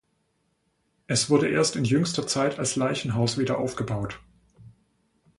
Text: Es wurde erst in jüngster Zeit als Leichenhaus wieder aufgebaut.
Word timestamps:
Es 1.05 1.29
wurde 1.29 1.47
erst 1.49 1.75
in 1.75 1.85
jüngster 1.85 2.25
Zeit 2.25 2.57
als 2.57 2.75
Leichenhaus 2.75 3.37
wieder 3.37 3.59
aufgebaut. 3.59 4.19